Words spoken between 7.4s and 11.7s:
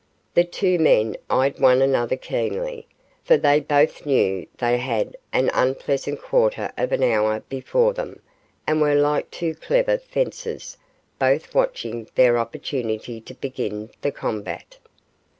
before them, and were like two clever fencers both